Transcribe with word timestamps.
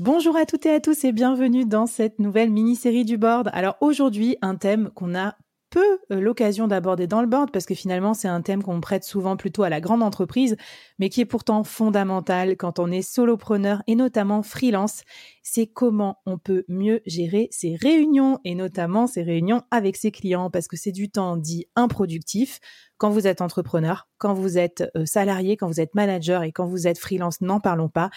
Bonjour 0.00 0.36
à 0.36 0.44
toutes 0.44 0.66
et 0.66 0.74
à 0.74 0.80
tous 0.80 1.04
et 1.04 1.12
bienvenue 1.12 1.66
dans 1.66 1.86
cette 1.86 2.18
nouvelle 2.18 2.50
mini-série 2.50 3.04
du 3.04 3.16
board. 3.16 3.48
Alors 3.52 3.76
aujourd'hui, 3.80 4.36
un 4.42 4.56
thème 4.56 4.90
qu'on 4.92 5.14
a 5.14 5.36
peu 5.70 6.00
euh, 6.10 6.20
l'occasion 6.20 6.66
d'aborder 6.66 7.06
dans 7.06 7.20
le 7.20 7.28
board 7.28 7.52
parce 7.52 7.64
que 7.64 7.76
finalement 7.76 8.12
c'est 8.12 8.26
un 8.26 8.42
thème 8.42 8.64
qu'on 8.64 8.80
prête 8.80 9.04
souvent 9.04 9.36
plutôt 9.36 9.62
à 9.62 9.68
la 9.68 9.80
grande 9.80 10.02
entreprise, 10.02 10.56
mais 10.98 11.10
qui 11.10 11.20
est 11.20 11.24
pourtant 11.26 11.62
fondamental 11.62 12.56
quand 12.56 12.80
on 12.80 12.90
est 12.90 13.02
solopreneur 13.02 13.84
et 13.86 13.94
notamment 13.94 14.42
freelance. 14.42 15.02
C'est 15.44 15.68
comment 15.68 16.18
on 16.26 16.38
peut 16.38 16.64
mieux 16.66 17.00
gérer 17.06 17.46
ses 17.52 17.76
réunions 17.76 18.40
et 18.44 18.56
notamment 18.56 19.06
ses 19.06 19.22
réunions 19.22 19.62
avec 19.70 19.94
ses 19.94 20.10
clients 20.10 20.50
parce 20.50 20.66
que 20.66 20.76
c'est 20.76 20.90
du 20.90 21.08
temps 21.08 21.36
dit 21.36 21.66
improductif 21.76 22.58
quand 22.98 23.10
vous 23.10 23.28
êtes 23.28 23.42
entrepreneur, 23.42 24.08
quand 24.18 24.34
vous 24.34 24.58
êtes 24.58 24.90
euh, 24.96 25.06
salarié, 25.06 25.56
quand 25.56 25.68
vous 25.68 25.80
êtes 25.80 25.94
manager 25.94 26.42
et 26.42 26.50
quand 26.50 26.66
vous 26.66 26.88
êtes 26.88 26.98
freelance, 26.98 27.40
n'en 27.40 27.60
parlons 27.60 27.88
pas. 27.88 28.10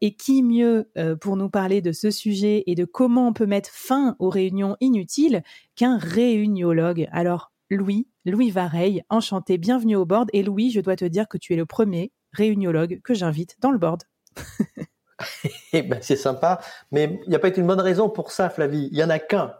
Et 0.00 0.14
qui 0.14 0.42
mieux 0.42 0.90
euh, 0.96 1.16
pour 1.16 1.36
nous 1.36 1.50
parler 1.50 1.80
de 1.80 1.92
ce 1.92 2.10
sujet 2.10 2.62
et 2.66 2.74
de 2.74 2.84
comment 2.84 3.28
on 3.28 3.32
peut 3.32 3.46
mettre 3.46 3.70
fin 3.72 4.14
aux 4.18 4.30
réunions 4.30 4.76
inutiles 4.80 5.42
qu'un 5.74 5.98
réuniologue? 5.98 7.08
Alors, 7.10 7.52
Louis, 7.70 8.08
Louis 8.24 8.50
Vareille, 8.50 9.02
enchanté, 9.10 9.58
bienvenue 9.58 9.96
au 9.96 10.06
board. 10.06 10.30
Et 10.32 10.42
Louis, 10.42 10.70
je 10.70 10.80
dois 10.80 10.96
te 10.96 11.04
dire 11.04 11.28
que 11.28 11.36
tu 11.36 11.52
es 11.52 11.56
le 11.56 11.66
premier 11.66 12.12
réuniologue 12.32 13.00
que 13.02 13.14
j'invite 13.14 13.56
dans 13.60 13.70
le 13.70 13.78
board. 13.78 14.02
eh 15.72 15.82
ben, 15.82 15.98
c'est 16.00 16.16
sympa, 16.16 16.60
mais 16.92 17.20
il 17.24 17.30
n'y 17.30 17.36
a 17.36 17.38
pas 17.38 17.54
une 17.54 17.66
bonne 17.66 17.80
raison 17.80 18.08
pour 18.08 18.30
ça, 18.30 18.50
Flavie. 18.50 18.88
Il 18.92 18.98
y 18.98 19.02
en 19.02 19.10
a 19.10 19.18
qu'un. 19.18 19.54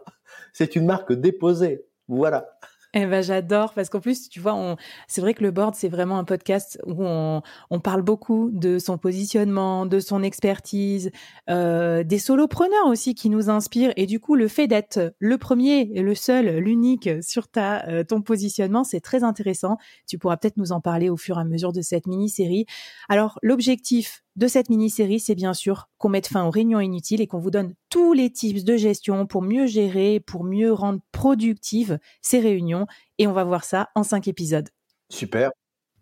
C'est 0.53 0.75
une 0.75 0.85
marque 0.85 1.13
déposée. 1.13 1.85
Voilà. 2.07 2.57
Eh 2.95 3.05
ben 3.05 3.21
j'adore 3.21 3.75
parce 3.75 3.87
qu'en 3.89 3.99
plus 3.99 4.29
tu 4.29 4.39
vois 4.39 4.55
on 4.55 4.75
c'est 5.07 5.21
vrai 5.21 5.35
que 5.35 5.43
le 5.43 5.51
board 5.51 5.75
c'est 5.75 5.89
vraiment 5.89 6.17
un 6.17 6.23
podcast 6.23 6.79
où 6.87 7.05
on, 7.05 7.43
on 7.69 7.79
parle 7.79 8.01
beaucoup 8.01 8.49
de 8.51 8.79
son 8.79 8.97
positionnement, 8.97 9.85
de 9.85 9.99
son 9.99 10.23
expertise, 10.23 11.11
euh, 11.51 12.03
des 12.03 12.17
solopreneurs 12.17 12.87
aussi 12.87 13.13
qui 13.13 13.29
nous 13.29 13.51
inspirent 13.51 13.93
et 13.95 14.07
du 14.07 14.19
coup 14.19 14.33
le 14.33 14.47
fait 14.47 14.65
d'être 14.65 15.13
le 15.19 15.37
premier, 15.37 15.85
le 16.01 16.15
seul, 16.15 16.57
l'unique 16.57 17.09
sur 17.21 17.47
ta 17.47 17.87
euh, 17.87 18.03
ton 18.03 18.23
positionnement 18.23 18.83
c'est 18.83 19.01
très 19.01 19.23
intéressant. 19.23 19.77
Tu 20.07 20.17
pourras 20.17 20.37
peut-être 20.37 20.57
nous 20.57 20.71
en 20.71 20.81
parler 20.81 21.09
au 21.09 21.17
fur 21.17 21.37
et 21.37 21.41
à 21.41 21.45
mesure 21.45 21.73
de 21.73 21.81
cette 21.81 22.07
mini 22.07 22.27
série. 22.27 22.65
Alors 23.07 23.37
l'objectif 23.43 24.23
de 24.39 24.47
cette 24.47 24.69
mini-série, 24.69 25.19
c'est 25.19 25.35
bien 25.35 25.53
sûr 25.53 25.89
qu'on 25.97 26.07
mette 26.07 26.27
fin 26.27 26.45
aux 26.45 26.49
réunions 26.49 26.79
inutiles 26.79 27.19
et 27.19 27.27
qu'on 27.27 27.39
vous 27.39 27.51
donne 27.51 27.73
tous 27.89 28.13
les 28.13 28.31
tips 28.31 28.63
de 28.63 28.77
gestion 28.77 29.27
pour 29.27 29.41
mieux 29.41 29.67
gérer, 29.67 30.21
pour 30.21 30.45
mieux 30.45 30.71
rendre 30.71 31.01
productives 31.11 31.99
ces 32.21 32.39
réunions. 32.39 32.87
Et 33.17 33.27
on 33.27 33.33
va 33.33 33.43
voir 33.43 33.65
ça 33.65 33.89
en 33.95 34.03
cinq 34.03 34.29
épisodes. 34.29 34.69
Super. 35.09 35.51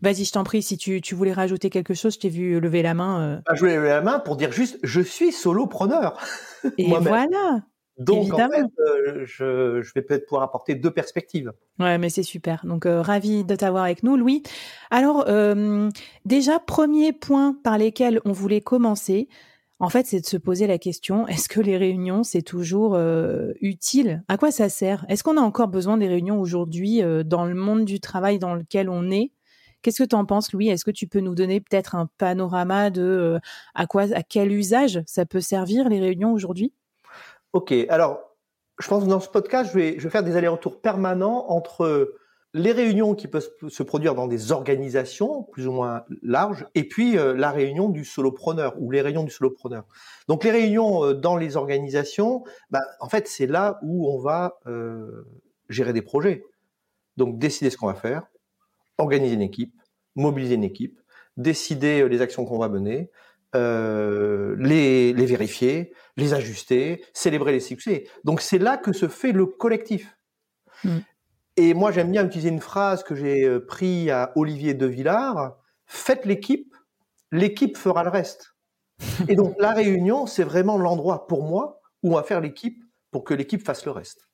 Vas-y, 0.01 0.23
je 0.23 0.31
t'en 0.31 0.43
prie, 0.43 0.61
si 0.61 0.77
tu, 0.77 1.01
voulais 1.15 1.33
rajouter 1.33 1.71
quelque 1.71 1.95
chose, 1.95 2.13
je 2.13 2.19
t'ai 2.19 2.29
vu 2.29 2.59
lever 2.59 2.83
la 2.83 2.93
main. 2.93 3.21
Euh. 3.21 3.41
Je 3.55 3.59
voulais 3.59 3.75
lever 3.75 3.89
la 3.89 4.01
main 4.01 4.19
pour 4.19 4.35
dire 4.35 4.51
juste, 4.51 4.77
je 4.83 5.01
suis 5.01 5.31
solopreneur. 5.31 6.21
Et 6.77 6.85
voilà. 7.01 7.63
Donc, 7.97 8.31
en 8.33 8.37
fait, 8.37 8.65
euh, 8.79 9.25
je, 9.25 9.93
vais 9.95 10.01
peut-être 10.01 10.27
pouvoir 10.27 10.43
apporter 10.43 10.75
deux 10.75 10.91
perspectives. 10.91 11.51
Ouais, 11.79 11.97
mais 11.97 12.09
c'est 12.09 12.23
super. 12.23 12.63
Donc, 12.65 12.85
euh, 12.85 13.01
ravi 13.01 13.43
de 13.43 13.55
t'avoir 13.55 13.83
avec 13.83 14.03
nous, 14.03 14.17
Louis. 14.17 14.43
Alors, 14.91 15.25
euh, 15.27 15.89
déjà, 16.25 16.59
premier 16.59 17.11
point 17.11 17.57
par 17.63 17.77
lesquels 17.77 18.21
on 18.23 18.31
voulait 18.31 18.61
commencer, 18.61 19.27
en 19.79 19.89
fait, 19.89 20.05
c'est 20.05 20.19
de 20.19 20.25
se 20.25 20.37
poser 20.37 20.67
la 20.67 20.77
question 20.77 21.27
est-ce 21.27 21.49
que 21.49 21.59
les 21.59 21.77
réunions, 21.77 22.23
c'est 22.23 22.43
toujours 22.43 22.99
utile? 23.61 24.23
À 24.27 24.37
quoi 24.37 24.51
ça 24.51 24.69
sert? 24.69 25.05
Est-ce 25.09 25.23
qu'on 25.23 25.37
a 25.37 25.41
encore 25.41 25.67
besoin 25.67 25.97
des 25.97 26.07
réunions 26.07 26.39
aujourd'hui 26.39 27.01
dans 27.25 27.45
le 27.45 27.55
monde 27.55 27.85
du 27.85 27.99
travail 27.99 28.37
dans 28.37 28.53
lequel 28.53 28.89
on 28.89 29.09
est? 29.09 29.31
Qu'est-ce 29.81 30.03
que 30.03 30.07
tu 30.07 30.15
en 30.15 30.25
penses, 30.25 30.51
Louis? 30.53 30.69
Est-ce 30.69 30.85
que 30.85 30.91
tu 30.91 31.07
peux 31.07 31.19
nous 31.19 31.35
donner 31.35 31.61
peut-être 31.61 31.95
un 31.95 32.09
panorama 32.17 32.89
de 32.89 33.39
à 33.73 33.85
quoi, 33.85 34.03
à 34.13 34.23
quel 34.23 34.51
usage 34.51 35.01
ça 35.05 35.25
peut 35.25 35.39
servir 35.39 35.87
les 35.89 35.99
réunions 35.99 36.33
aujourd'hui? 36.33 36.73
Ok, 37.53 37.73
alors 37.89 38.27
je 38.79 38.87
pense 38.87 39.03
que 39.03 39.09
dans 39.09 39.19
ce 39.19 39.29
podcast, 39.29 39.71
je 39.73 39.77
vais, 39.77 39.99
faire 39.99 40.23
des 40.23 40.35
allers-retours 40.35 40.81
permanents 40.81 41.49
entre 41.49 42.15
les 42.53 42.71
réunions 42.71 43.13
qui 43.13 43.27
peuvent 43.27 43.49
se 43.67 43.83
produire 43.83 44.15
dans 44.15 44.27
des 44.27 44.51
organisations 44.51 45.43
plus 45.43 45.67
ou 45.67 45.71
moins 45.71 46.03
larges, 46.21 46.65
et 46.75 46.87
puis 46.87 47.17
euh, 47.17 47.33
la 47.35 47.51
réunion 47.51 47.89
du 47.89 48.05
solopreneur 48.05 48.75
ou 48.79 48.89
les 48.89 49.01
réunions 49.01 49.23
du 49.23 49.31
solopreneur. 49.31 49.85
Donc 50.27 50.43
les 50.43 50.51
réunions 50.51 51.03
euh, 51.03 51.13
dans 51.13 51.37
les 51.37 51.57
organisations, 51.57 52.43
bah, 52.71 52.81
en 52.99 53.09
fait, 53.09 53.27
c'est 53.27 53.47
là 53.47 53.79
où 53.83 54.09
on 54.09 54.19
va 54.19 54.59
euh, 54.67 55.27
gérer 55.69 55.93
des 55.93 56.01
projets. 56.01 56.43
Donc 57.17 57.37
décider 57.37 57.69
ce 57.69 57.77
qu'on 57.77 57.87
va 57.87 57.95
faire, 57.95 58.27
organiser 58.97 59.33
une 59.33 59.41
équipe, 59.41 59.75
mobiliser 60.15 60.55
une 60.55 60.63
équipe, 60.63 60.99
décider 61.35 62.07
les 62.07 62.21
actions 62.21 62.45
qu'on 62.45 62.59
va 62.59 62.69
mener, 62.69 63.11
euh, 63.55 64.55
les, 64.59 65.13
les, 65.13 65.25
vérifier, 65.25 65.93
les 66.17 66.33
ajuster, 66.33 67.03
célébrer 67.13 67.51
les 67.53 67.59
succès. 67.59 68.05
Donc 68.23 68.41
c'est 68.41 68.59
là 68.59 68.77
que 68.77 68.93
se 68.93 69.07
fait 69.07 69.31
le 69.31 69.45
collectif. 69.45 70.17
Mm. 70.83 70.97
Et 71.55 71.73
moi 71.73 71.91
j'aime 71.91 72.11
bien 72.11 72.25
utiliser 72.25 72.49
une 72.49 72.61
phrase 72.61 73.03
que 73.03 73.15
j'ai 73.15 73.45
euh, 73.45 73.65
pris 73.65 74.11
à 74.11 74.31
Olivier 74.35 74.73
De 74.73 74.85
Villard 74.85 75.57
faites 75.87 76.25
l'équipe, 76.25 76.75
l'équipe 77.31 77.77
fera 77.77 78.03
le 78.03 78.09
reste. 78.09 78.53
Et 79.27 79.35
donc 79.35 79.55
la 79.59 79.73
réunion, 79.73 80.27
c'est 80.27 80.43
vraiment 80.43 80.77
l'endroit 80.77 81.27
pour 81.27 81.43
moi 81.43 81.81
où 82.03 82.11
on 82.11 82.15
va 82.15 82.23
faire 82.23 82.41
l'équipe 82.41 82.83
pour 83.11 83.23
que 83.23 83.33
l'équipe 83.33 83.65
fasse 83.65 83.85
le 83.85 83.91
reste. 83.91 84.26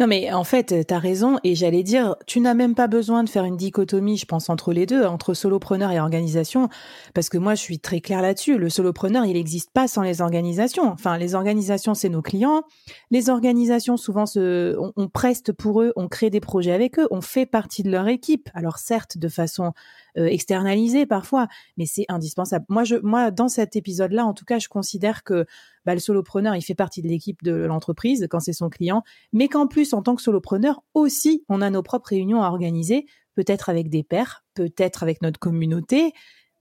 Non, 0.00 0.06
mais 0.06 0.32
en 0.32 0.44
fait, 0.44 0.86
tu 0.86 0.94
as 0.94 0.98
raison. 0.98 1.38
Et 1.44 1.54
j'allais 1.54 1.82
dire, 1.82 2.16
tu 2.26 2.40
n'as 2.40 2.54
même 2.54 2.74
pas 2.74 2.86
besoin 2.86 3.24
de 3.24 3.28
faire 3.28 3.44
une 3.44 3.56
dichotomie, 3.56 4.16
je 4.16 4.26
pense, 4.26 4.48
entre 4.48 4.72
les 4.72 4.86
deux, 4.86 5.04
entre 5.04 5.34
solopreneur 5.34 5.90
et 5.90 6.00
organisation. 6.00 6.68
Parce 7.14 7.28
que 7.28 7.38
moi, 7.38 7.54
je 7.54 7.60
suis 7.60 7.78
très 7.78 8.00
claire 8.00 8.22
là-dessus. 8.22 8.58
Le 8.58 8.70
solopreneur, 8.70 9.24
il 9.24 9.34
n'existe 9.34 9.70
pas 9.70 9.88
sans 9.88 10.02
les 10.02 10.20
organisations. 10.20 10.84
Enfin, 10.84 11.18
les 11.18 11.34
organisations, 11.34 11.94
c'est 11.94 12.08
nos 12.08 12.22
clients. 12.22 12.62
Les 13.10 13.30
organisations, 13.30 13.96
souvent, 13.96 14.26
se, 14.26 14.76
on, 14.96 15.08
preste 15.08 15.52
pour 15.52 15.82
eux, 15.82 15.92
on 15.96 16.08
crée 16.08 16.30
des 16.30 16.40
projets 16.40 16.72
avec 16.72 16.98
eux, 16.98 17.08
on 17.10 17.20
fait 17.20 17.46
partie 17.46 17.82
de 17.82 17.90
leur 17.90 18.08
équipe. 18.08 18.48
Alors, 18.54 18.78
certes, 18.78 19.18
de 19.18 19.28
façon 19.28 19.72
euh, 20.16 20.26
externalisée 20.26 21.06
parfois, 21.06 21.48
mais 21.76 21.86
c'est 21.86 22.06
indispensable. 22.08 22.64
Moi, 22.68 22.84
je, 22.84 22.96
moi, 22.96 23.30
dans 23.30 23.48
cet 23.48 23.76
épisode-là, 23.76 24.24
en 24.24 24.34
tout 24.34 24.44
cas, 24.44 24.58
je 24.58 24.68
considère 24.68 25.24
que 25.24 25.46
bah, 25.84 25.94
le 25.94 26.00
solopreneur, 26.00 26.56
il 26.56 26.62
fait 26.62 26.74
partie 26.74 27.02
de 27.02 27.08
l'équipe 27.08 27.42
de 27.42 27.52
l'entreprise 27.52 28.26
quand 28.30 28.40
c'est 28.40 28.52
son 28.52 28.68
client, 28.70 29.02
mais 29.32 29.48
qu'en 29.48 29.66
plus, 29.66 29.92
en 29.92 30.02
tant 30.02 30.14
que 30.14 30.22
solopreneur, 30.22 30.82
aussi, 30.94 31.44
on 31.48 31.60
a 31.60 31.70
nos 31.70 31.82
propres 31.82 32.10
réunions 32.10 32.42
à 32.42 32.48
organiser, 32.48 33.06
peut-être 33.34 33.68
avec 33.68 33.90
des 33.90 34.02
pairs, 34.02 34.44
peut-être 34.54 35.02
avec 35.02 35.22
notre 35.22 35.38
communauté. 35.38 36.12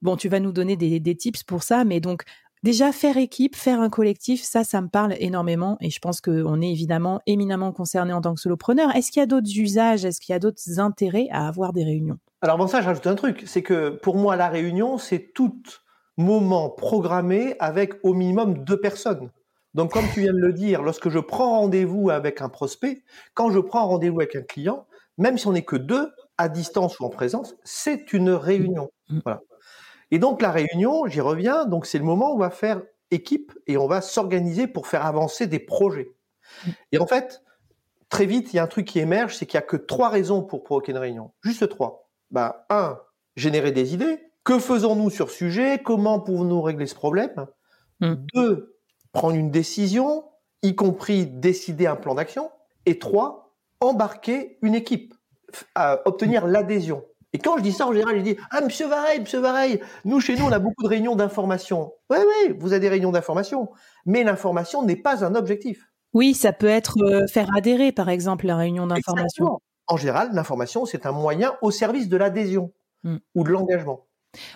Bon, 0.02 0.16
tu 0.16 0.30
vas 0.30 0.40
nous 0.40 0.52
donner 0.52 0.76
des, 0.76 1.00
des 1.00 1.16
tips 1.16 1.44
pour 1.44 1.64
ça, 1.64 1.84
mais 1.84 2.00
donc 2.00 2.24
Déjà, 2.64 2.92
faire 2.92 3.18
équipe, 3.18 3.56
faire 3.56 3.80
un 3.80 3.90
collectif, 3.90 4.44
ça, 4.44 4.64
ça 4.64 4.82
me 4.82 4.88
parle 4.88 5.16
énormément 5.20 5.78
et 5.80 5.92
je 5.92 6.00
pense 6.00 6.22
qu'on 6.22 6.60
est 6.62 6.72
évidemment 6.72 7.22
éminemment 7.28 7.72
concerné 7.72 8.14
en 8.14 8.22
tant 8.22 8.34
que 8.34 8.42
solopreneur. 8.42 8.96
Est-ce 8.96 9.12
qu'il 9.12 9.20
y 9.20 9.24
a 9.24 9.28
d'autres 9.28 9.58
usages, 9.58 10.06
est-ce 10.06 10.20
qu'il 10.20 10.34
y 10.34 10.36
a 10.36 10.40
d'autres 10.40 10.80
intérêts 10.80 11.28
à 11.32 11.48
avoir 11.48 11.72
des 11.72 11.84
réunions? 11.84 12.18
Alors, 12.42 12.56
avant 12.56 12.68
ça, 12.68 12.82
j'ajoute 12.82 13.08
un 13.08 13.16
truc, 13.16 13.44
c'est 13.48 13.64
que 13.64 13.90
pour 13.90 14.16
moi, 14.16 14.36
la 14.36 14.48
réunion, 14.48 14.98
c'est 14.98 15.34
tout 15.34 15.60
moment 16.18 16.70
programmé 16.70 17.56
avec 17.60 17.94
au 18.04 18.14
minimum 18.14 18.64
deux 18.64 18.80
personnes. 18.80 19.32
Donc, 19.74 19.92
comme 19.92 20.06
tu 20.14 20.22
viens 20.22 20.34
de 20.34 20.40
le 20.40 20.54
dire, 20.54 20.82
lorsque 20.82 21.10
je 21.10 21.20
prends 21.20 21.60
rendez-vous 21.60 22.10
avec 22.10 22.42
un 22.42 22.50
prospect, 22.50 23.04
quand 23.34 23.52
je 23.52 23.60
prends 23.60 23.88
rendez-vous 23.88 24.20
avec 24.20 24.36
un 24.36 24.42
client, 24.42 24.88
même 25.18 25.38
si 25.38 25.48
on 25.48 25.54
n'est 25.54 25.66
que 25.66 25.76
deux, 25.76 26.12
à 26.38 26.50
distance 26.50 27.00
ou 27.00 27.06
en 27.06 27.10
présence, 27.10 27.56
c'est 27.64 28.14
une 28.14 28.30
réunion. 28.30 28.92
Mm. 29.10 29.20
Voilà. 29.24 29.42
Et 30.12 30.20
donc, 30.20 30.42
la 30.42 30.52
réunion, 30.52 31.06
j'y 31.08 31.22
reviens, 31.22 31.66
donc 31.66 31.86
c'est 31.86 31.98
le 31.98 32.04
moment 32.04 32.32
où 32.32 32.36
on 32.36 32.40
va 32.40 32.50
faire 32.50 32.82
équipe 33.12 33.54
et 33.68 33.78
on 33.78 33.88
va 33.88 34.02
s'organiser 34.02 34.68
pour 34.68 34.88
faire 34.88 35.06
avancer 35.06 35.48
des 35.48 35.60
projets. 35.60 36.12
Mmh. 36.66 36.70
Et 36.94 37.00
en 37.00 37.08
fait, 37.08 37.42
très 38.10 38.26
vite, 38.26 38.54
il 38.54 38.58
y 38.58 38.60
a 38.60 38.64
un 38.64 38.68
truc 38.68 38.86
qui 38.86 39.00
émerge, 39.00 39.36
c'est 39.36 39.46
qu'il 39.46 39.56
y 39.56 39.60
a 39.60 39.66
que 39.66 39.78
trois 39.78 40.10
raisons 40.10 40.44
pour 40.44 40.64
provoquer 40.64 40.92
une 40.92 40.98
réunion. 40.98 41.32
Juste 41.42 41.68
trois. 41.70 42.07
Bah, 42.32 42.66
un, 42.70 43.00
générer 43.36 43.72
des 43.72 43.94
idées. 43.94 44.20
Que 44.44 44.60
faisons-nous 44.60 45.10
sur 45.10 45.30
ce 45.30 45.38
sujet? 45.38 45.82
Comment 45.84 46.20
pouvons-nous 46.20 46.62
régler 46.62 46.88
ce 46.88 46.96
problème? 46.96 47.48
Mmh. 48.00 48.14
Deux, 48.34 48.78
prendre 49.12 49.36
une 49.36 49.52
décision, 49.52 50.26
y 50.64 50.76
compris 50.76 51.26
décider 51.26 51.88
un 51.88 51.96
plan 51.96 52.16
d'action. 52.16 52.50
Et 52.86 53.00
trois, 53.00 53.56
embarquer 53.82 54.58
une 54.62 54.76
équipe, 54.76 55.14
obtenir 56.06 56.48
l'adhésion. 56.48 57.04
Et 57.34 57.40
quand 57.40 57.58
je 57.58 57.64
dis 57.64 57.74
ça, 57.74 57.88
en 57.88 57.92
général, 57.92 58.18
je 58.18 58.24
dis 58.24 58.38
Ah, 58.52 58.62
monsieur 58.62 58.88
Vareille, 58.88 59.20
monsieur 59.20 59.40
Vareille, 59.40 59.82
nous, 60.06 60.22
chez 60.22 60.36
nous, 60.36 60.46
on 60.46 60.52
a 60.52 60.60
beaucoup 60.60 60.84
de 60.84 60.88
réunions 60.88 61.16
d'information. 61.16 61.94
Oui, 62.10 62.18
oui, 62.20 62.56
vous 62.58 62.72
avez 62.72 62.80
des 62.80 62.90
réunions 62.90 63.12
d'information. 63.12 63.70
Mais 64.06 64.24
l'information 64.24 64.84
n'est 64.84 64.96
pas 64.96 65.26
un 65.26 65.36
objectif. 65.36 65.92
Oui, 66.14 66.34
ça 66.34 66.54
peut 66.54 66.68
être 66.68 66.98
euh, 67.04 67.28
faire 67.28 67.50
adhérer, 67.56 67.92
par 67.92 68.10
exemple, 68.10 68.48
la 68.48 68.56
réunion 68.56 68.88
d'information. 68.88 69.60
En 69.88 69.98
général, 69.98 70.30
l'information, 70.34 70.86
c'est 70.86 71.06
un 71.06 71.12
moyen 71.12 71.56
au 71.62 71.72
service 71.72 72.10
de 72.10 72.18
l'adhésion 72.18 72.74
mmh. 73.04 73.18
ou 73.36 73.44
de 73.44 73.50
l'engagement. 73.50 74.08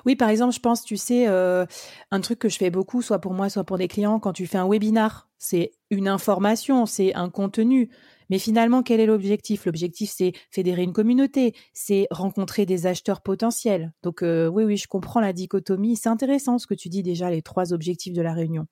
Oui, 0.06 0.16
par 0.16 0.30
exemple, 0.30 0.54
je 0.54 0.60
pense, 0.60 0.84
tu 0.84 0.98
sais, 0.98 1.28
euh, 1.28 1.66
un 2.12 2.22
truc 2.22 2.40
que 2.40 2.50
je 2.50 2.58
fais 2.58 2.70
beaucoup, 2.70 3.02
soit 3.02 3.20
pour 3.20 3.34
moi, 3.34 3.50
soit 3.50 3.64
pour 3.64 3.78
des 3.78 3.88
clients, 3.88 4.20
quand 4.20 4.34
tu 4.34 4.48
fais 4.48 4.58
un 4.58 4.68
webinar, 4.68 5.30
c'est 5.38 5.72
une 5.90 6.08
information, 6.08 6.86
c'est 6.86 7.16
un 7.16 7.30
contenu. 7.30 7.90
Mais 8.30 8.40
finalement, 8.40 8.84
quel 8.84 9.00
est 9.00 9.06
l'objectif? 9.06 9.66
L'objectif, 9.66 10.12
c'est 10.16 10.34
fédérer 10.50 10.84
une 10.84 10.94
communauté, 10.94 11.54
c'est 11.74 12.08
rencontrer 12.12 12.66
des 12.66 12.86
acheteurs 12.86 13.22
potentiels. 13.22 13.92
Donc 14.04 14.24
euh, 14.24 14.48
oui, 14.48 14.64
oui, 14.64 14.78
je 14.78 14.88
comprends 14.88 15.20
la 15.20 15.34
dichotomie. 15.34 15.98
C'est 15.98 16.10
intéressant 16.10 16.58
ce 16.58 16.68
que 16.68 16.74
tu 16.74 16.88
dis 16.90 17.04
déjà, 17.04 17.30
les 17.30 17.42
trois 17.42 17.74
objectifs 17.74 18.14
de 18.14 18.22
la 18.22 18.34
réunion. 18.34 18.68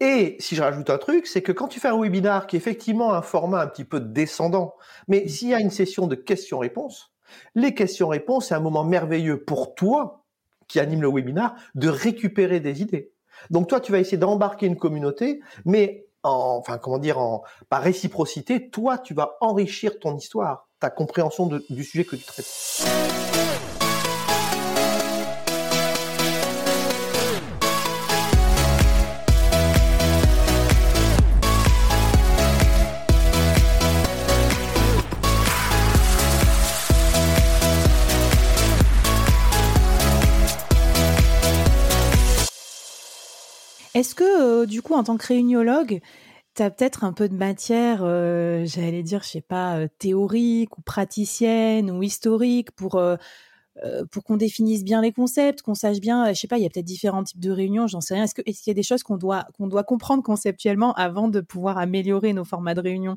Et 0.00 0.36
si 0.40 0.56
je 0.56 0.62
rajoute 0.62 0.88
un 0.88 0.96
truc, 0.96 1.26
c'est 1.26 1.42
que 1.42 1.52
quand 1.52 1.68
tu 1.68 1.78
fais 1.78 1.88
un 1.88 2.00
webinar 2.00 2.46
qui 2.46 2.56
est 2.56 2.58
effectivement 2.58 3.12
un 3.12 3.20
format 3.20 3.60
un 3.60 3.66
petit 3.66 3.84
peu 3.84 4.00
descendant, 4.00 4.74
mais 5.08 5.28
s'il 5.28 5.48
y 5.48 5.54
a 5.54 5.60
une 5.60 5.70
session 5.70 6.06
de 6.06 6.14
questions-réponses, 6.14 7.12
les 7.54 7.74
questions-réponses, 7.74 8.48
c'est 8.48 8.54
un 8.54 8.60
moment 8.60 8.82
merveilleux 8.82 9.44
pour 9.44 9.74
toi, 9.74 10.24
qui 10.68 10.80
anime 10.80 11.02
le 11.02 11.10
webinar, 11.10 11.54
de 11.74 11.88
récupérer 11.88 12.60
des 12.60 12.80
idées. 12.80 13.12
Donc 13.50 13.68
toi, 13.68 13.80
tu 13.80 13.92
vas 13.92 13.98
essayer 13.98 14.18
d'embarquer 14.18 14.66
une 14.66 14.76
communauté, 14.76 15.40
mais 15.66 16.06
enfin 16.22 16.78
comment 16.78 16.98
dire, 16.98 17.18
en, 17.18 17.42
par 17.68 17.82
réciprocité, 17.82 18.70
toi, 18.70 18.98
tu 18.98 19.12
vas 19.14 19.36
enrichir 19.40 19.98
ton 19.98 20.16
histoire, 20.16 20.68
ta 20.78 20.90
compréhension 20.90 21.50
du 21.68 21.84
sujet 21.84 22.04
que 22.04 22.16
tu 22.16 22.24
traites. 22.24 23.29
Est-ce 44.00 44.14
que, 44.14 44.62
euh, 44.62 44.64
du 44.64 44.80
coup, 44.80 44.94
en 44.94 45.04
tant 45.04 45.18
que 45.18 45.26
réuniologue, 45.26 46.00
tu 46.54 46.62
as 46.62 46.70
peut-être 46.70 47.04
un 47.04 47.12
peu 47.12 47.28
de 47.28 47.34
matière, 47.34 48.00
euh, 48.02 48.64
j'allais 48.64 49.02
dire, 49.02 49.22
je 49.22 49.28
sais 49.28 49.40
pas, 49.42 49.76
euh, 49.76 49.88
théorique 49.98 50.78
ou 50.78 50.80
praticienne 50.80 51.90
ou 51.90 52.02
historique 52.02 52.70
pour 52.70 52.98
pour 54.10 54.24
qu'on 54.24 54.36
définisse 54.36 54.84
bien 54.84 55.00
les 55.00 55.12
concepts, 55.12 55.62
qu'on 55.62 55.74
sache 55.74 56.00
bien, 56.00 56.32
je 56.32 56.38
sais 56.38 56.48
pas, 56.48 56.58
il 56.58 56.62
y 56.62 56.66
a 56.66 56.70
peut-être 56.70 56.84
différents 56.84 57.24
types 57.24 57.40
de 57.40 57.50
réunions, 57.50 57.86
j'en 57.86 58.00
sais 58.00 58.14
rien. 58.14 58.24
Est-ce 58.24 58.34
qu'il 58.34 58.54
y 58.66 58.70
a 58.70 58.74
des 58.74 58.82
choses 58.82 59.02
qu'on 59.02 59.16
doit 59.16 59.46
doit 59.58 59.84
comprendre 59.84 60.22
conceptuellement 60.22 60.92
avant 60.94 61.28
de 61.28 61.40
pouvoir 61.40 61.78
améliorer 61.78 62.32
nos 62.32 62.44
formats 62.44 62.74
de 62.74 62.80
réunion? 62.80 63.16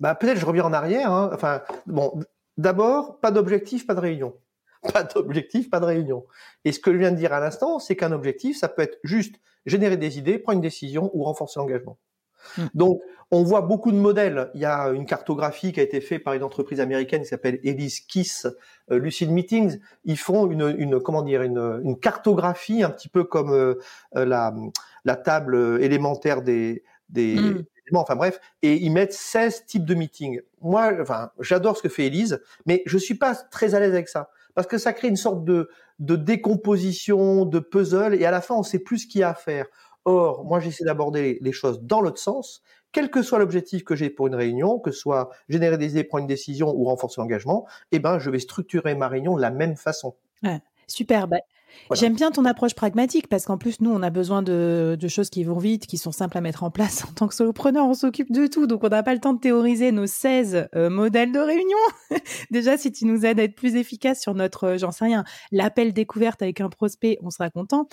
Bah 0.00 0.14
peut-être 0.14 0.38
je 0.38 0.46
reviens 0.46 0.64
en 0.64 0.72
arrière. 0.72 1.10
Hein. 1.12 1.30
Enfin 1.32 1.62
bon, 1.86 2.20
d'abord 2.56 3.18
pas 3.20 3.30
d'objectif, 3.32 3.86
pas 3.86 3.94
de 3.94 4.00
réunion. 4.00 4.34
Pas 4.92 5.04
d'objectif, 5.04 5.70
pas 5.70 5.78
de 5.78 5.84
réunion. 5.84 6.26
Et 6.64 6.72
ce 6.72 6.80
que 6.80 6.92
je 6.92 6.98
viens 6.98 7.12
de 7.12 7.16
dire 7.16 7.32
à 7.32 7.40
l'instant, 7.40 7.78
c'est 7.78 7.94
qu'un 7.94 8.10
objectif, 8.10 8.58
ça 8.58 8.68
peut 8.68 8.82
être 8.82 8.98
juste 9.04 9.36
générer 9.64 9.96
des 9.96 10.18
idées, 10.18 10.38
prendre 10.38 10.56
une 10.56 10.62
décision 10.62 11.10
ou 11.14 11.22
renforcer 11.22 11.60
l'engagement. 11.60 11.98
Hmm. 12.58 12.66
Donc, 12.74 13.00
on 13.30 13.44
voit 13.44 13.60
beaucoup 13.62 13.92
de 13.92 13.96
modèles. 13.96 14.50
Il 14.54 14.60
y 14.60 14.64
a 14.64 14.88
une 14.88 15.06
cartographie 15.06 15.72
qui 15.72 15.80
a 15.80 15.82
été 15.84 16.00
faite 16.00 16.24
par 16.24 16.34
une 16.34 16.42
entreprise 16.42 16.80
américaine 16.80 17.22
qui 17.22 17.28
s'appelle 17.28 17.60
Elise 17.62 18.00
Kiss, 18.00 18.46
euh, 18.90 18.98
Lucid 18.98 19.30
Meetings. 19.30 19.78
Ils 20.04 20.18
font 20.18 20.50
une, 20.50 20.74
une 20.76 21.00
comment 21.00 21.22
dire, 21.22 21.42
une, 21.42 21.80
une, 21.84 21.98
cartographie 21.98 22.82
un 22.82 22.90
petit 22.90 23.08
peu 23.08 23.22
comme 23.22 23.52
euh, 23.52 23.76
euh, 24.16 24.24
la, 24.24 24.52
la 25.04 25.16
table 25.16 25.78
élémentaire 25.80 26.42
des, 26.42 26.82
des 27.08 27.36
hmm. 27.36 27.64
enfin 27.94 28.16
bref, 28.16 28.40
et 28.62 28.74
ils 28.74 28.90
mettent 28.90 29.14
16 29.14 29.66
types 29.66 29.84
de 29.84 29.94
meetings. 29.94 30.40
Moi, 30.60 30.92
enfin, 31.00 31.30
j'adore 31.38 31.76
ce 31.76 31.82
que 31.82 31.88
fait 31.88 32.06
Elise, 32.06 32.42
mais 32.66 32.82
je 32.86 32.98
suis 32.98 33.14
pas 33.14 33.34
très 33.34 33.76
à 33.76 33.80
l'aise 33.80 33.92
avec 33.92 34.08
ça 34.08 34.30
parce 34.54 34.66
que 34.66 34.78
ça 34.78 34.92
crée 34.92 35.08
une 35.08 35.16
sorte 35.16 35.44
de, 35.44 35.68
de 35.98 36.16
décomposition, 36.16 37.44
de 37.44 37.58
puzzle, 37.58 38.14
et 38.14 38.24
à 38.24 38.30
la 38.30 38.40
fin, 38.40 38.54
on 38.54 38.62
sait 38.62 38.78
plus 38.78 39.00
ce 39.00 39.06
qu'il 39.06 39.20
y 39.20 39.24
a 39.24 39.30
à 39.30 39.34
faire. 39.34 39.66
Or, 40.04 40.44
moi, 40.44 40.60
j'essaie 40.60 40.84
d'aborder 40.84 41.38
les 41.40 41.52
choses 41.52 41.80
dans 41.82 42.00
l'autre 42.00 42.18
sens, 42.18 42.62
quel 42.92 43.10
que 43.10 43.22
soit 43.22 43.38
l'objectif 43.38 43.84
que 43.84 43.94
j'ai 43.94 44.10
pour 44.10 44.26
une 44.26 44.34
réunion, 44.34 44.78
que 44.78 44.90
ce 44.90 44.98
soit 44.98 45.30
générer 45.48 45.78
des 45.78 45.92
idées, 45.92 46.04
prendre 46.04 46.22
une 46.22 46.28
décision 46.28 46.74
ou 46.76 46.84
renforcer 46.84 47.20
l'engagement, 47.20 47.66
eh 47.90 47.98
ben, 47.98 48.18
je 48.18 48.28
vais 48.30 48.38
structurer 48.38 48.94
ma 48.94 49.08
réunion 49.08 49.36
de 49.36 49.40
la 49.40 49.50
même 49.50 49.76
façon. 49.76 50.14
Ouais, 50.42 50.60
super. 50.86 51.28
Bah, 51.28 51.38
J'aime 51.94 52.14
bien 52.14 52.30
ton 52.30 52.44
approche 52.44 52.74
pragmatique 52.74 53.28
parce 53.28 53.44
qu'en 53.44 53.58
plus, 53.58 53.80
nous, 53.80 53.90
on 53.90 54.02
a 54.02 54.10
besoin 54.10 54.42
de, 54.42 54.96
de, 54.98 55.08
choses 55.08 55.30
qui 55.30 55.44
vont 55.44 55.58
vite, 55.58 55.86
qui 55.86 55.98
sont 55.98 56.12
simples 56.12 56.38
à 56.38 56.40
mettre 56.40 56.64
en 56.64 56.70
place. 56.70 57.04
En 57.12 57.14
tant 57.14 57.28
que 57.28 57.34
solopreneur, 57.34 57.86
on 57.86 57.94
s'occupe 57.94 58.32
de 58.32 58.46
tout. 58.46 58.66
Donc, 58.66 58.84
on 58.84 58.88
n'a 58.88 59.02
pas 59.02 59.12
le 59.12 59.20
temps 59.20 59.34
de 59.34 59.40
théoriser 59.40 59.92
nos 59.92 60.06
16 60.06 60.68
euh, 60.74 60.88
modèles 60.88 61.30
de 61.30 61.38
réunion. 61.38 61.78
Déjà, 62.50 62.78
si 62.78 62.90
tu 62.90 63.04
nous 63.04 63.26
aides 63.26 63.38
à 63.38 63.44
être 63.44 63.54
plus 63.54 63.76
efficace 63.76 64.20
sur 64.20 64.34
notre, 64.34 64.64
euh, 64.64 64.78
j'en 64.78 64.90
sais 64.90 65.04
rien, 65.04 65.24
l'appel 65.50 65.92
découverte 65.92 66.40
avec 66.42 66.60
un 66.60 66.68
prospect, 66.68 67.18
on 67.22 67.30
sera 67.30 67.50
content. 67.50 67.86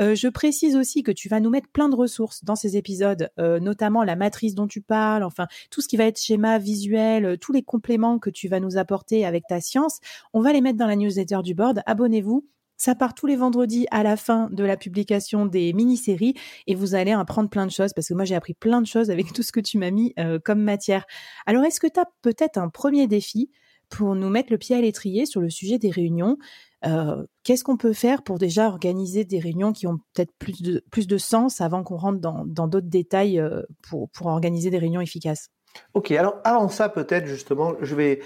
Euh, 0.00 0.14
je 0.14 0.28
précise 0.28 0.76
aussi 0.76 1.02
que 1.02 1.12
tu 1.12 1.28
vas 1.28 1.40
nous 1.40 1.50
mettre 1.50 1.68
plein 1.68 1.88
de 1.88 1.96
ressources 1.96 2.44
dans 2.44 2.56
ces 2.56 2.76
épisodes, 2.76 3.30
euh, 3.38 3.60
notamment 3.60 4.04
la 4.04 4.16
matrice 4.16 4.54
dont 4.54 4.66
tu 4.66 4.82
parles, 4.82 5.22
enfin, 5.22 5.46
tout 5.70 5.80
ce 5.80 5.88
qui 5.88 5.96
va 5.96 6.04
être 6.04 6.20
schéma 6.20 6.58
visuel, 6.58 7.38
tous 7.40 7.52
les 7.52 7.62
compléments 7.62 8.18
que 8.18 8.30
tu 8.30 8.48
vas 8.48 8.60
nous 8.60 8.76
apporter 8.76 9.24
avec 9.24 9.44
ta 9.48 9.60
science. 9.60 10.00
On 10.32 10.40
va 10.40 10.52
les 10.52 10.60
mettre 10.60 10.78
dans 10.78 10.86
la 10.86 10.96
newsletter 10.96 11.38
du 11.42 11.54
board. 11.54 11.82
Abonnez-vous 11.86 12.44
ça 12.76 12.94
part 12.94 13.14
tous 13.14 13.26
les 13.26 13.36
vendredis 13.36 13.86
à 13.90 14.02
la 14.02 14.16
fin 14.16 14.48
de 14.50 14.64
la 14.64 14.76
publication 14.76 15.46
des 15.46 15.72
mini-séries 15.72 16.34
et 16.66 16.74
vous 16.74 16.94
allez 16.94 17.12
apprendre 17.12 17.48
plein 17.48 17.66
de 17.66 17.70
choses 17.70 17.92
parce 17.92 18.08
que 18.08 18.14
moi 18.14 18.24
j'ai 18.24 18.34
appris 18.34 18.54
plein 18.54 18.80
de 18.80 18.86
choses 18.86 19.10
avec 19.10 19.32
tout 19.34 19.42
ce 19.42 19.52
que 19.52 19.60
tu 19.60 19.78
m'as 19.78 19.90
mis 19.90 20.12
euh, 20.18 20.38
comme 20.42 20.60
matière. 20.60 21.06
Alors 21.46 21.64
est-ce 21.64 21.80
que 21.80 21.86
tu 21.86 22.00
as 22.00 22.06
peut-être 22.22 22.58
un 22.58 22.68
premier 22.68 23.06
défi 23.06 23.50
pour 23.88 24.14
nous 24.14 24.28
mettre 24.28 24.50
le 24.50 24.58
pied 24.58 24.74
à 24.74 24.80
l'étrier 24.80 25.26
sur 25.26 25.40
le 25.40 25.50
sujet 25.50 25.78
des 25.78 25.90
réunions? 25.90 26.36
Euh, 26.84 27.24
Qu'est-ce 27.44 27.64
qu'on 27.64 27.76
peut 27.76 27.92
faire 27.92 28.22
pour 28.22 28.38
déjà 28.38 28.68
organiser 28.68 29.24
des 29.24 29.38
réunions 29.38 29.72
qui 29.72 29.86
ont 29.86 29.98
peut-être 30.12 30.32
plus 30.38 30.60
de, 30.62 30.84
plus 30.90 31.06
de 31.06 31.18
sens 31.18 31.60
avant 31.60 31.82
qu'on 31.84 31.96
rentre 31.96 32.20
dans 32.20 32.68
d'autres 32.68 32.88
détails 32.88 33.38
euh, 33.38 33.62
pour, 33.88 34.10
pour 34.10 34.26
organiser 34.26 34.70
des 34.70 34.78
réunions 34.78 35.00
efficaces? 35.00 35.50
Ok, 35.94 36.10
alors 36.12 36.36
avant 36.44 36.68
ça 36.68 36.88
peut-être 36.88 37.26
justement, 37.26 37.74
je 37.80 37.94
vais 37.94 38.20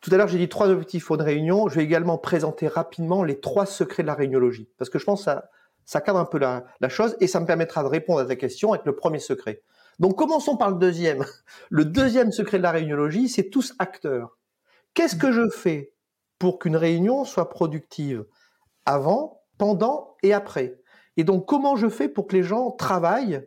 tout 0.00 0.10
à 0.12 0.16
l'heure, 0.16 0.28
j'ai 0.28 0.38
dit 0.38 0.48
trois 0.48 0.68
objectifs 0.68 1.06
pour 1.06 1.16
une 1.16 1.22
réunion. 1.22 1.68
Je 1.68 1.76
vais 1.76 1.84
également 1.84 2.16
présenter 2.16 2.68
rapidement 2.68 3.22
les 3.22 3.38
trois 3.38 3.66
secrets 3.66 4.02
de 4.02 4.06
la 4.06 4.14
réuniologie, 4.14 4.68
parce 4.78 4.88
que 4.88 4.98
je 4.98 5.04
pense 5.04 5.26
que 5.26 5.32
ça, 5.84 6.00
cadre 6.00 6.18
un 6.18 6.24
peu 6.24 6.38
la, 6.38 6.64
chose 6.88 7.16
et 7.20 7.26
ça 7.26 7.40
me 7.40 7.46
permettra 7.46 7.82
de 7.82 7.88
répondre 7.88 8.20
à 8.20 8.24
ta 8.24 8.36
question 8.36 8.72
avec 8.72 8.86
le 8.86 8.96
premier 8.96 9.18
secret. 9.18 9.62
Donc 9.98 10.16
commençons 10.16 10.56
par 10.56 10.70
le 10.70 10.78
deuxième. 10.78 11.24
Le 11.68 11.84
deuxième 11.84 12.32
secret 12.32 12.56
de 12.56 12.62
la 12.62 12.70
réuniologie, 12.70 13.28
c'est 13.28 13.50
tous 13.50 13.74
acteurs. 13.78 14.38
Qu'est-ce 14.94 15.16
que 15.16 15.30
je 15.30 15.48
fais 15.50 15.92
pour 16.38 16.58
qu'une 16.58 16.76
réunion 16.76 17.24
soit 17.24 17.50
productive 17.50 18.24
avant, 18.86 19.42
pendant 19.58 20.16
et 20.22 20.32
après? 20.32 20.80
Et 21.18 21.24
donc 21.24 21.46
comment 21.46 21.76
je 21.76 21.88
fais 21.88 22.08
pour 22.08 22.26
que 22.26 22.36
les 22.36 22.42
gens 22.42 22.70
travaillent 22.70 23.46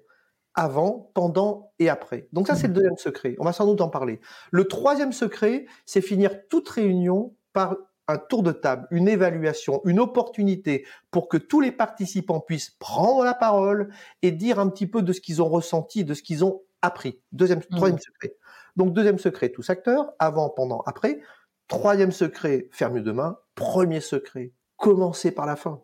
avant, 0.55 1.11
pendant 1.13 1.71
et 1.79 1.89
après. 1.89 2.27
Donc 2.31 2.47
ça, 2.47 2.55
c'est 2.55 2.67
le 2.67 2.71
mmh. 2.71 2.75
deuxième 2.75 2.97
secret. 2.97 3.35
On 3.39 3.45
va 3.45 3.53
sans 3.53 3.65
doute 3.65 3.81
en 3.81 3.89
parler. 3.89 4.19
Le 4.51 4.67
troisième 4.67 5.13
secret, 5.13 5.65
c'est 5.85 6.01
finir 6.01 6.47
toute 6.47 6.69
réunion 6.69 7.35
par 7.53 7.75
un 8.07 8.17
tour 8.17 8.43
de 8.43 8.51
table, 8.51 8.87
une 8.91 9.07
évaluation, 9.07 9.81
une 9.85 9.99
opportunité 9.99 10.85
pour 11.09 11.29
que 11.29 11.37
tous 11.37 11.61
les 11.61 11.71
participants 11.71 12.41
puissent 12.41 12.71
prendre 12.71 13.23
la 13.23 13.33
parole 13.33 13.93
et 14.21 14.31
dire 14.31 14.59
un 14.59 14.67
petit 14.69 14.87
peu 14.87 15.01
de 15.01 15.13
ce 15.13 15.21
qu'ils 15.21 15.41
ont 15.41 15.47
ressenti, 15.47 16.03
de 16.03 16.13
ce 16.13 16.21
qu'ils 16.21 16.43
ont 16.43 16.61
appris. 16.81 17.21
Deuxième, 17.31 17.59
mmh. 17.59 17.75
troisième 17.75 17.99
secret. 17.99 18.35
Donc 18.75 18.93
deuxième 18.93 19.19
secret, 19.19 19.49
tous 19.49 19.69
acteurs, 19.69 20.11
avant, 20.19 20.49
pendant, 20.49 20.81
après. 20.81 21.21
Troisième 21.67 22.11
secret, 22.11 22.67
faire 22.71 22.91
mieux 22.91 23.01
demain. 23.01 23.37
Premier 23.55 24.01
secret, 24.01 24.51
commencer 24.77 25.31
par 25.31 25.45
la 25.45 25.55
fin. 25.55 25.81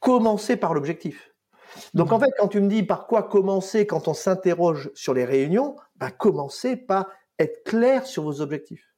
Commencer 0.00 0.56
par 0.56 0.72
l'objectif. 0.72 1.34
Donc 1.94 2.12
en 2.12 2.20
fait, 2.20 2.30
quand 2.38 2.48
tu 2.48 2.60
me 2.60 2.68
dis 2.68 2.82
par 2.82 3.06
quoi 3.06 3.24
commencer 3.24 3.86
quand 3.86 4.08
on 4.08 4.14
s'interroge 4.14 4.90
sur 4.94 5.14
les 5.14 5.24
réunions, 5.24 5.76
bah, 5.96 6.10
commencez 6.10 6.76
par 6.76 7.06
être 7.38 7.64
clair 7.64 8.06
sur 8.06 8.24
vos 8.24 8.40
objectifs. 8.40 8.94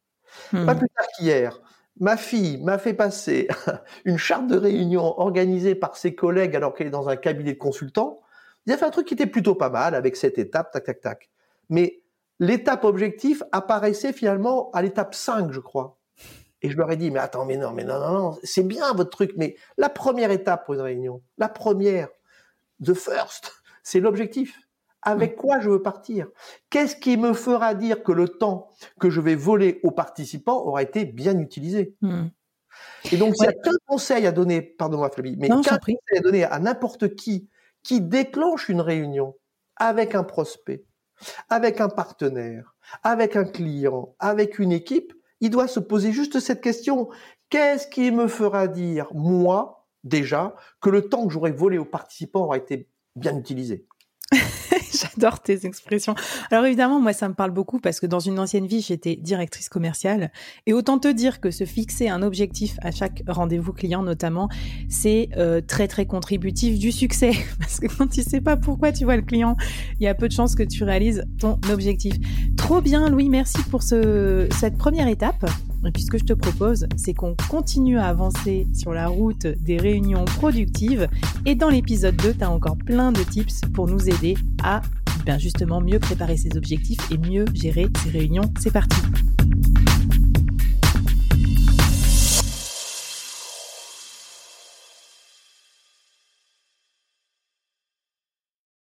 Pas 0.52 0.74
hmm. 0.74 0.78
plus 0.78 0.88
tard 0.88 1.06
qu'hier, 1.16 1.60
ma 1.98 2.16
fille 2.16 2.58
m'a 2.62 2.78
fait 2.78 2.94
passer 2.94 3.48
une 4.04 4.16
charte 4.16 4.46
de 4.46 4.56
réunion 4.56 5.18
organisée 5.20 5.74
par 5.74 5.96
ses 5.96 6.14
collègues 6.14 6.56
alors 6.56 6.74
qu'elle 6.74 6.88
est 6.88 6.90
dans 6.90 7.08
un 7.08 7.16
cabinet 7.16 7.54
de 7.54 7.58
consultants. 7.58 8.20
Il 8.66 8.72
a 8.72 8.76
fait 8.76 8.84
un 8.84 8.90
truc 8.90 9.06
qui 9.06 9.14
était 9.14 9.26
plutôt 9.26 9.54
pas 9.54 9.70
mal 9.70 9.94
avec 9.94 10.16
cette 10.16 10.38
étape, 10.38 10.70
tac, 10.70 10.84
tac, 10.84 11.00
tac. 11.00 11.30
Mais 11.68 12.02
l'étape 12.38 12.84
objectif 12.84 13.42
apparaissait 13.52 14.12
finalement 14.12 14.70
à 14.72 14.82
l'étape 14.82 15.14
5, 15.14 15.52
je 15.52 15.60
crois. 15.60 15.98
Et 16.62 16.70
je 16.70 16.76
leur 16.76 16.90
ai 16.90 16.96
dit, 16.96 17.10
mais 17.10 17.20
attends, 17.20 17.46
mais 17.46 17.56
non, 17.56 17.72
mais 17.72 17.84
non, 17.84 17.98
non, 17.98 18.12
non, 18.12 18.38
c'est 18.42 18.66
bien 18.66 18.92
votre 18.92 19.10
truc, 19.10 19.32
mais 19.36 19.56
la 19.78 19.88
première 19.88 20.30
étape 20.30 20.66
pour 20.66 20.74
une 20.74 20.82
réunion, 20.82 21.22
la 21.38 21.48
première, 21.48 22.08
the 22.84 22.94
first, 22.94 23.52
c'est 23.82 24.00
l'objectif. 24.00 24.58
Avec 25.02 25.36
quoi 25.36 25.60
je 25.60 25.70
veux 25.70 25.80
partir? 25.80 26.28
Qu'est-ce 26.68 26.94
qui 26.94 27.16
me 27.16 27.32
fera 27.32 27.74
dire 27.74 28.02
que 28.02 28.12
le 28.12 28.28
temps 28.28 28.70
que 29.00 29.08
je 29.08 29.22
vais 29.22 29.34
voler 29.34 29.80
aux 29.82 29.92
participants 29.92 30.58
aura 30.58 30.82
été 30.82 31.06
bien 31.06 31.38
utilisé? 31.38 31.96
Hmm. 32.02 32.26
Et 33.10 33.16
donc, 33.16 33.34
s'il 33.34 33.46
y 33.46 33.48
a 33.48 33.52
qu'un 33.52 33.70
conseil 33.86 34.26
à 34.26 34.32
donner, 34.32 34.60
pardon-moi 34.60 35.08
Flavie, 35.10 35.36
mais 35.38 35.48
qu'un 35.48 35.62
conseil 35.62 35.96
à 36.16 36.20
donner 36.20 36.44
à 36.44 36.58
n'importe 36.58 37.14
qui 37.14 37.48
qui 37.82 38.02
déclenche 38.02 38.68
une 38.68 38.82
réunion 38.82 39.36
avec 39.76 40.14
un 40.14 40.24
prospect, 40.24 40.84
avec 41.48 41.80
un 41.80 41.88
partenaire, 41.88 42.74
avec 43.02 43.36
un 43.36 43.44
client, 43.44 44.14
avec 44.18 44.58
une 44.58 44.72
équipe, 44.72 45.14
il 45.40 45.50
doit 45.50 45.68
se 45.68 45.80
poser 45.80 46.12
juste 46.12 46.40
cette 46.40 46.60
question. 46.60 47.08
Qu'est-ce 47.48 47.86
qui 47.88 48.10
me 48.10 48.28
fera 48.28 48.68
dire, 48.68 49.08
moi, 49.14 49.79
déjà, 50.04 50.54
que 50.80 50.90
le 50.90 51.08
temps 51.08 51.26
que 51.26 51.32
j'aurais 51.32 51.52
volé 51.52 51.78
aux 51.78 51.84
participants 51.84 52.42
aura 52.42 52.56
été 52.56 52.88
bien 53.16 53.36
utilisé 53.36 53.86
J'adore 54.92 55.40
tes 55.40 55.66
expressions. 55.66 56.14
Alors 56.50 56.64
évidemment, 56.64 57.00
moi, 57.00 57.12
ça 57.12 57.28
me 57.28 57.34
parle 57.34 57.50
beaucoup 57.50 57.80
parce 57.80 58.00
que 58.00 58.06
dans 58.06 58.20
une 58.20 58.38
ancienne 58.38 58.66
vie, 58.66 58.80
j'étais 58.80 59.16
directrice 59.16 59.68
commerciale. 59.68 60.30
Et 60.66 60.72
autant 60.72 60.98
te 60.98 61.08
dire 61.08 61.40
que 61.40 61.50
se 61.50 61.64
fixer 61.64 62.08
un 62.08 62.22
objectif 62.22 62.76
à 62.82 62.90
chaque 62.90 63.22
rendez-vous 63.26 63.72
client, 63.72 64.02
notamment, 64.02 64.48
c'est 64.88 65.28
euh, 65.36 65.60
très, 65.60 65.88
très 65.88 66.06
contributif 66.06 66.78
du 66.78 66.92
succès. 66.92 67.32
Parce 67.58 67.80
que 67.80 67.86
quand 67.86 68.08
tu 68.08 68.22
sais 68.22 68.40
pas 68.40 68.56
pourquoi 68.56 68.92
tu 68.92 69.04
vois 69.04 69.16
le 69.16 69.22
client, 69.22 69.56
il 69.98 70.04
y 70.04 70.08
a 70.08 70.14
peu 70.14 70.28
de 70.28 70.32
chances 70.32 70.54
que 70.54 70.62
tu 70.62 70.84
réalises 70.84 71.24
ton 71.38 71.58
objectif. 71.70 72.14
Trop 72.56 72.80
bien, 72.80 73.08
Louis. 73.08 73.28
Merci 73.28 73.62
pour 73.64 73.82
ce, 73.82 74.48
cette 74.60 74.76
première 74.76 75.08
étape. 75.08 75.44
Et 75.86 75.90
puis 75.92 76.02
ce 76.02 76.10
que 76.10 76.18
je 76.18 76.24
te 76.24 76.32
propose, 76.32 76.86
c'est 76.96 77.14
qu'on 77.14 77.34
continue 77.48 77.98
à 77.98 78.06
avancer 78.06 78.66
sur 78.74 78.92
la 78.92 79.08
route 79.08 79.46
des 79.46 79.78
réunions 79.78 80.24
productives. 80.24 81.08
Et 81.46 81.54
dans 81.54 81.70
l'épisode 81.70 82.16
2, 82.16 82.34
tu 82.34 82.44
as 82.44 82.50
encore 82.50 82.76
plein 82.76 83.12
de 83.12 83.22
tips 83.22 83.62
pour 83.72 83.86
nous 83.86 84.08
aider 84.08 84.36
à 84.62 84.82
ben 85.26 85.38
justement 85.38 85.80
mieux 85.80 85.98
préparer 85.98 86.36
ses 86.36 86.56
objectifs 86.56 87.10
et 87.10 87.18
mieux 87.18 87.44
gérer 87.54 87.88
ses 88.02 88.10
réunions. 88.10 88.50
C'est 88.58 88.72
parti 88.72 88.96